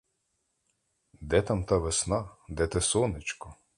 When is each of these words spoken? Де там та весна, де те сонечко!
Де 1.21 1.41
там 1.41 1.63
та 1.65 1.77
весна, 1.77 2.29
де 2.49 2.67
те 2.67 2.81
сонечко! 2.81 3.55